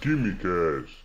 [0.00, 1.04] Quimicast.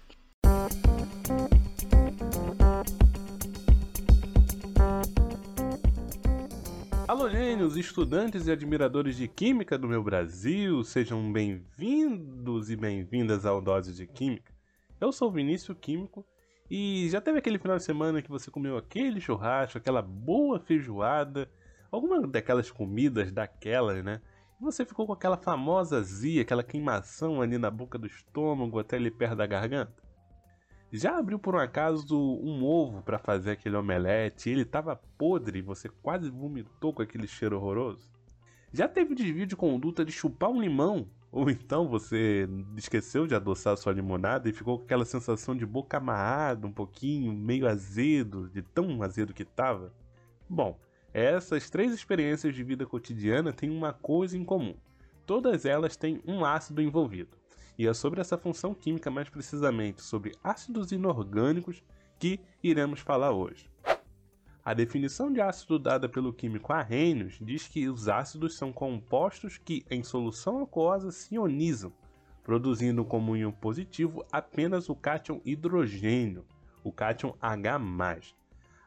[7.06, 13.60] Alô, gênios, estudantes e admiradores de Química do meu Brasil, sejam bem-vindos e bem-vindas ao
[13.60, 14.54] Dose de Química.
[15.02, 16.26] Eu sou o Vinícius Químico
[16.72, 21.52] e já teve aquele final de semana que você comeu aquele churrasco, aquela boa feijoada,
[21.92, 24.22] alguma daquelas comidas daquelas, né?
[24.60, 29.12] Você ficou com aquela famosa azia, aquela queimação ali na boca do estômago até ali
[29.12, 30.02] perto da garganta?
[30.92, 35.60] Já abriu por um acaso um ovo para fazer aquele omelete e ele estava podre
[35.60, 38.10] e você quase vomitou com aquele cheiro horroroso?
[38.72, 41.10] Já teve desvio de conduta de chupar um limão?
[41.34, 45.98] Ou então você esqueceu de adoçar sua limonada e ficou com aquela sensação de boca
[45.98, 49.94] amarrada, um pouquinho, meio azedo, de tão azedo que estava?
[50.50, 50.80] Bom,
[51.18, 54.76] essas três experiências de vida cotidiana têm uma coisa em comum.
[55.26, 57.38] Todas elas têm um ácido envolvido.
[57.78, 61.82] E é sobre essa função química, mais precisamente sobre ácidos inorgânicos,
[62.20, 63.70] que iremos falar hoje.
[64.64, 69.86] A definição de ácido dada pelo químico Arrhenius diz que os ácidos são compostos que,
[69.90, 71.94] em solução aquosa, se ionizam,
[72.44, 76.46] produzindo como íon positivo apenas o cátion hidrogênio,
[76.84, 77.80] o cátion H+.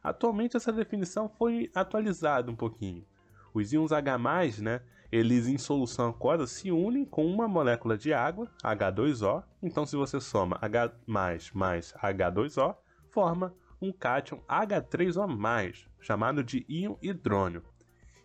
[0.03, 3.05] Atualmente essa definição foi atualizada um pouquinho.
[3.53, 4.19] Os íons H+,
[4.61, 9.43] né, eles em solução aquosa se unem com uma molécula de água, H2O.
[9.63, 12.77] Então se você soma H+, mais H2O,
[13.11, 17.63] forma um cátion H3O+, chamado de íon hidrônio.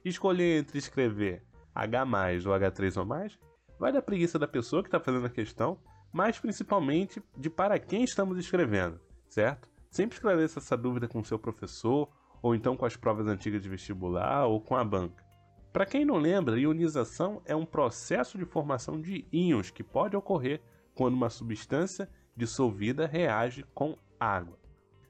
[0.04, 2.04] Escolher entre escrever H+,
[2.46, 3.38] ou H3O+,
[3.80, 5.80] vai da preguiça da pessoa que está fazendo a questão,
[6.12, 9.73] mas principalmente de para quem estamos escrevendo, certo?
[9.94, 12.10] Sempre esclareça essa dúvida com seu professor,
[12.42, 15.24] ou então com as provas antigas de vestibular, ou com a banca.
[15.72, 20.60] Para quem não lembra, ionização é um processo de formação de íons que pode ocorrer
[20.96, 24.58] quando uma substância dissolvida reage com água.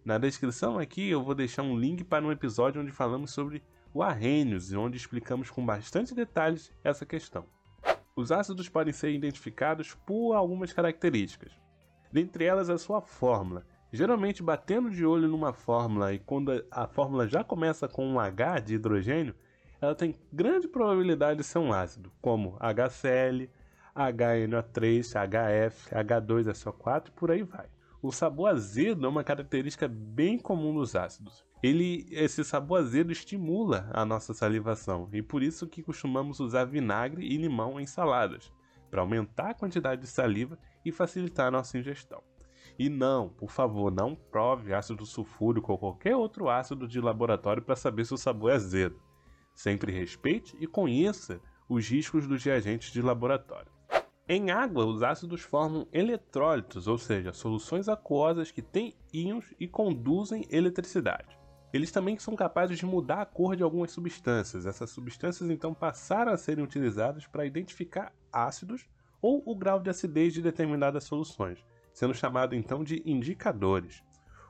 [0.03, 3.63] Na descrição aqui eu vou deixar um link para um episódio onde falamos sobre
[3.93, 7.45] o Arrhenius e onde explicamos com bastante detalhes essa questão.
[8.17, 11.53] Os ácidos podem ser identificados por algumas características,
[12.11, 13.65] dentre elas a sua fórmula,
[13.95, 18.61] Geralmente, batendo de olho numa fórmula e quando a fórmula já começa com um H
[18.61, 19.35] de hidrogênio,
[19.79, 23.47] ela tem grande probabilidade de ser um ácido, como HCl,
[23.95, 27.67] HNO3, HF, H2SO4 e por aí vai.
[28.01, 31.45] O sabor azedo é uma característica bem comum dos ácidos.
[31.61, 37.27] Ele, esse sabor azedo estimula a nossa salivação e por isso que costumamos usar vinagre
[37.27, 38.51] e limão em saladas,
[38.89, 42.23] para aumentar a quantidade de saliva e facilitar a nossa ingestão.
[42.77, 47.75] E não, por favor, não prove ácido sulfúrico ou qualquer outro ácido de laboratório para
[47.75, 48.99] saber se o sabor é azedo.
[49.53, 51.39] Sempre respeite e conheça
[51.69, 53.71] os riscos dos reagentes de laboratório.
[54.27, 60.47] Em água, os ácidos formam eletrólitos, ou seja, soluções aquosas que têm íons e conduzem
[60.49, 61.37] eletricidade.
[61.73, 64.65] Eles também são capazes de mudar a cor de algumas substâncias.
[64.65, 68.87] Essas substâncias então passaram a serem utilizadas para identificar ácidos
[69.21, 74.03] ou o grau de acidez de determinadas soluções, sendo chamado então de indicadores.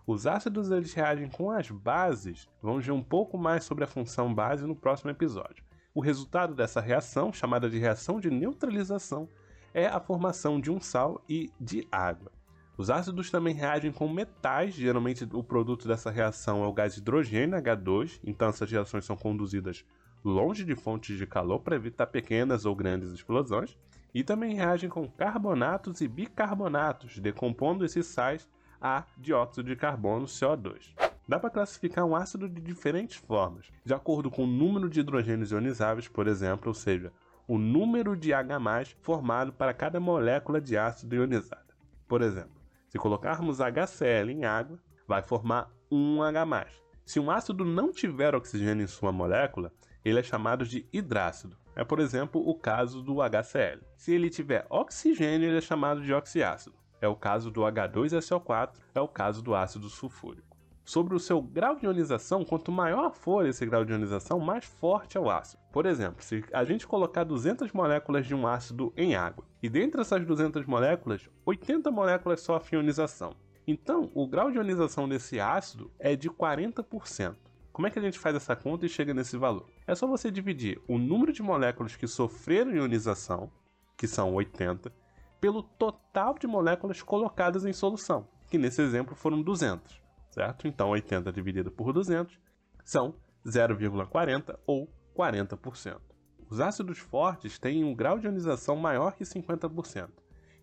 [0.06, 2.50] Os ácidos eles reagem com as bases.
[2.62, 5.64] Vamos ver um pouco mais sobre a função base no próximo episódio.
[5.94, 9.30] O resultado dessa reação, chamada de reação de neutralização,
[9.74, 12.32] é a formação de um sal e de água.
[12.76, 17.56] Os ácidos também reagem com metais, geralmente o produto dessa reação é o gás hidrogênio
[17.56, 19.86] H2, então essas reações são conduzidas
[20.26, 23.78] longe de fontes de calor para evitar pequenas ou grandes explosões
[24.14, 28.48] e também reagem com carbonatos e bicarbonatos, decompondo esses sais
[28.80, 30.94] a dióxido de carbono CO2.
[31.28, 35.52] Dá para classificar um ácido de diferentes formas, de acordo com o número de hidrogênios
[35.52, 37.14] ionizáveis, por exemplo, ou seja,
[37.48, 41.74] o número de H+ formado para cada molécula de ácido ionizado.
[42.08, 46.68] Por exemplo, se colocarmos HCl em água, vai formar um H+.
[47.06, 49.72] Se um ácido não tiver oxigênio em sua molécula,
[50.04, 51.58] ele é chamado de hidrácido.
[51.76, 53.82] É, por exemplo, o caso do HCl.
[53.96, 56.76] Se ele tiver oxigênio, ele é chamado de oxiácido.
[57.02, 60.54] É o caso do H2SO4, é o caso do ácido sulfúrico.
[60.86, 65.18] Sobre o seu grau de ionização, quanto maior for esse grau de ionização, mais forte
[65.18, 65.64] é o ácido.
[65.72, 70.02] Por exemplo, se a gente colocar 200 moléculas de um ácido em água, e dentre
[70.02, 73.34] essas 200 moléculas, 80 moléculas sofrem ionização.
[73.66, 77.36] Então, o grau de ionização desse ácido é de 40%.
[77.74, 79.68] Como é que a gente faz essa conta e chega nesse valor?
[79.88, 83.52] É só você dividir o número de moléculas que sofreram ionização,
[83.98, 84.94] que são 80,
[85.42, 90.00] pelo total de moléculas colocadas em solução, que nesse exemplo foram 200,
[90.30, 90.68] certo?
[90.68, 92.40] Então 80 dividido por 200
[92.86, 94.88] são 0,40 ou
[95.18, 96.00] 40%.
[96.48, 100.12] Os ácidos fortes têm um grau de ionização maior que 50%.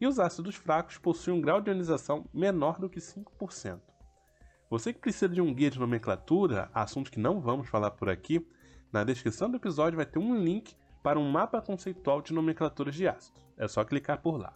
[0.01, 3.90] e os ácidos fracos possuem um grau de ionização menor do que 5%.
[4.71, 8.47] Você que precisa de um guia de nomenclatura, assunto que não vamos falar por aqui,
[8.93, 13.09] na descrição do episódio vai ter um link para um mapa conceitual de nomenclaturas de
[13.09, 13.45] ácidos.
[13.59, 14.55] É só clicar por lá.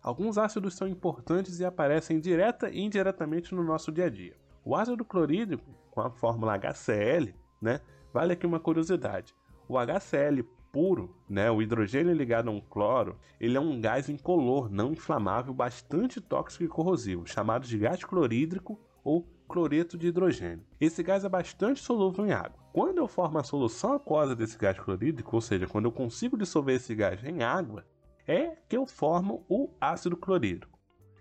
[0.00, 4.36] Alguns ácidos são importantes e aparecem direta e indiretamente no nosso dia a dia.
[4.64, 7.80] O ácido clorídrico, com a fórmula HCl, né,
[8.14, 9.34] vale aqui uma curiosidade.
[9.68, 14.70] O HCl puro, né, o hidrogênio ligado a um cloro, ele é um gás incolor,
[14.70, 20.64] não inflamável, bastante tóxico e corrosivo, chamado de gás clorídrico ou cloreto de hidrogênio.
[20.80, 22.58] Esse gás é bastante solúvel em água.
[22.72, 26.76] Quando eu formo a solução aquosa desse gás clorídrico, ou seja, quando eu consigo dissolver
[26.76, 27.86] esse gás em água,
[28.26, 30.76] é que eu formo o ácido clorídrico.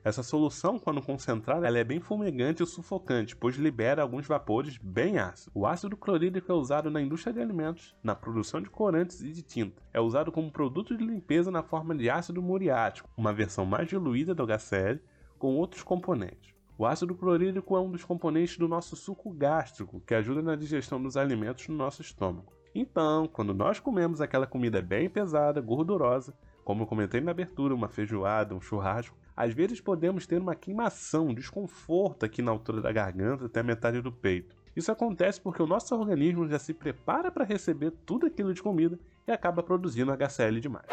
[0.06, 5.18] Essa solução, quando concentrada, ela é bem fumegante e sufocante, pois libera alguns vapores bem
[5.18, 5.52] ácidos.
[5.56, 9.42] O ácido clorídrico é usado na indústria de alimentos, na produção de corantes e de
[9.42, 9.82] tinta.
[9.92, 14.36] É usado como produto de limpeza na forma de ácido muriático, uma versão mais diluída
[14.36, 15.00] do HCl,
[15.40, 16.55] com outros componentes.
[16.78, 21.02] O ácido clorídrico é um dos componentes do nosso suco gástrico, que ajuda na digestão
[21.02, 22.52] dos alimentos no nosso estômago.
[22.74, 26.34] Então, quando nós comemos aquela comida bem pesada, gordurosa,
[26.66, 31.28] como eu comentei na abertura, uma feijoada, um churrasco, às vezes podemos ter uma queimação,
[31.28, 34.54] um desconforto aqui na altura da garganta até a metade do peito.
[34.76, 39.00] Isso acontece porque o nosso organismo já se prepara para receber tudo aquilo de comida
[39.26, 40.88] e acaba produzindo HCl demais.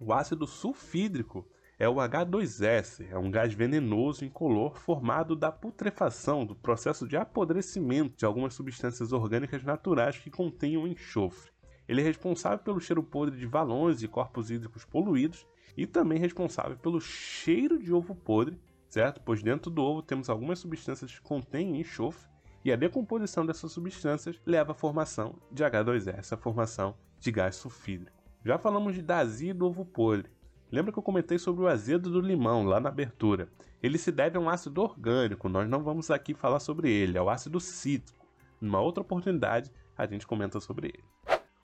[0.00, 1.44] O ácido sulfídrico
[1.78, 8.16] é o H2S, é um gás venenoso incolor formado da putrefação, do processo de apodrecimento
[8.16, 11.50] de algumas substâncias orgânicas naturais que contenham enxofre.
[11.88, 16.78] Ele é responsável pelo cheiro podre de valões e corpos hídricos poluídos e também responsável
[16.78, 19.20] pelo cheiro de ovo podre, certo?
[19.24, 22.28] Pois dentro do ovo temos algumas substâncias que contêm enxofre
[22.64, 28.16] e a decomposição dessas substâncias leva à formação de H2S, a formação de gás sulfídrico.
[28.44, 30.30] Já falamos de Dazi do ovo podre.
[30.70, 33.48] Lembra que eu comentei sobre o azedo do limão lá na abertura?
[33.82, 37.22] Ele se deve a um ácido orgânico, nós não vamos aqui falar sobre ele, é
[37.22, 38.26] o ácido cítrico.
[38.60, 41.04] Numa outra oportunidade, a gente comenta sobre ele.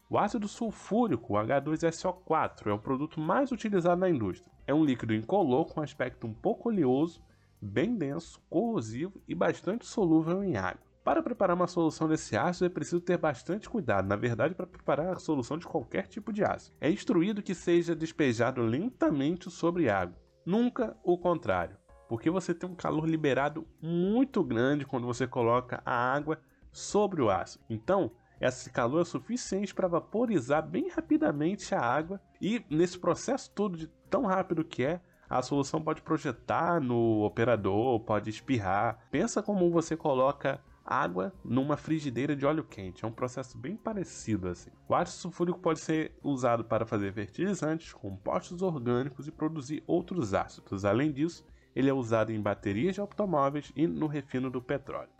[0.09, 4.53] O ácido sulfúrico, o H2SO4, é o produto mais utilizado na indústria.
[4.67, 7.23] É um líquido incolor com aspecto um pouco oleoso,
[7.61, 10.90] bem denso, corrosivo e bastante solúvel em água.
[11.11, 15.17] Para preparar uma solução desse ácido é preciso ter bastante cuidado, na verdade, para preparar
[15.17, 16.77] a solução de qualquer tipo de ácido.
[16.81, 20.17] É instruído que seja despejado lentamente sobre água,
[20.47, 21.77] nunca o contrário,
[22.09, 26.39] porque você tem um calor liberado muito grande quando você coloca a água
[26.71, 27.65] sobre o ácido.
[27.69, 33.77] Então, esse calor é suficiente para vaporizar bem rapidamente a água e nesse processo todo
[33.77, 38.99] de tão rápido que é, a solução pode projetar no operador, pode espirrar.
[39.11, 43.05] Pensa como você coloca água numa frigideira de óleo quente.
[43.05, 44.71] É um processo bem parecido assim.
[44.89, 50.85] O ácido sulfúrico pode ser usado para fazer fertilizantes, compostos orgânicos e produzir outros ácidos.
[50.85, 51.45] Além disso,
[51.75, 55.11] ele é usado em baterias de automóveis e no refino do petróleo.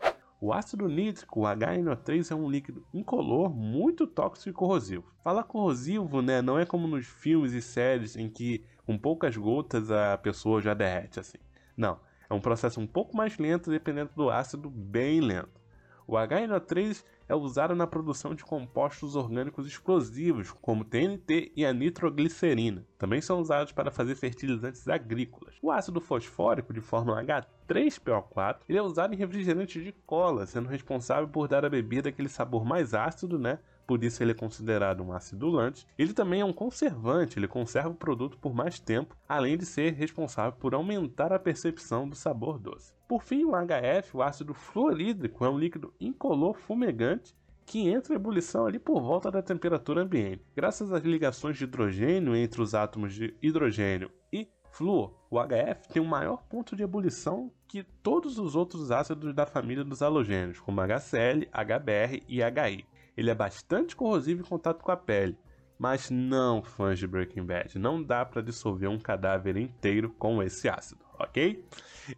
[0.43, 5.05] O ácido nítrico, o HNO3, é um líquido incolor, muito tóxico e corrosivo.
[5.23, 9.91] Falar corrosivo, né, não é como nos filmes e séries em que com poucas gotas
[9.91, 11.37] a pessoa já derrete assim.
[11.77, 11.99] Não,
[12.31, 15.59] é um processo um pouco mais lento dependendo do ácido, bem lento.
[16.07, 22.85] O HNO3 é usado na produção de compostos orgânicos explosivos, como TNT e a nitroglicerina.
[22.97, 25.55] Também são usados para fazer fertilizantes agrícolas.
[25.61, 31.27] O ácido fosfórico, de fórmula H3PO4, ele é usado em refrigerantes de cola, sendo responsável
[31.27, 33.59] por dar à bebida aquele sabor mais ácido, né?
[33.85, 35.85] Por isso ele é considerado um acidulante.
[35.97, 39.93] Ele também é um conservante, ele conserva o produto por mais tempo, além de ser
[39.93, 42.93] responsável por aumentar a percepção do sabor doce.
[43.07, 47.35] Por fim, o HF, o ácido fluorídrico, é um líquido incolor fumegante
[47.65, 50.43] que entra em ebulição ali por volta da temperatura ambiente.
[50.55, 56.01] Graças às ligações de hidrogênio entre os átomos de hidrogênio e flúor, o HF tem
[56.01, 60.81] um maior ponto de ebulição que todos os outros ácidos da família dos halogênios, como
[60.81, 62.85] HCl, HBr e HI.
[63.21, 65.37] Ele é bastante corrosivo em contato com a pele,
[65.77, 70.67] mas não, fãs de Breaking Bad, não dá para dissolver um cadáver inteiro com esse
[70.67, 71.63] ácido, ok?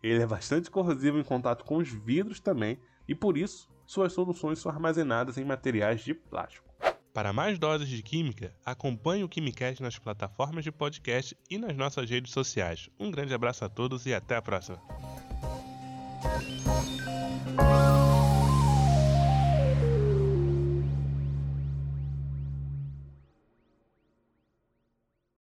[0.02, 4.60] Ele é bastante corrosivo em contato com os vidros também, e por isso suas soluções
[4.60, 6.74] são armazenadas em materiais de plástico.
[7.14, 12.10] Para mais doses de química, acompanhe o Quimicast nas plataformas de podcast e nas nossas
[12.10, 12.90] redes sociais.
[12.98, 14.82] Um grande abraço a todos e até a próxima.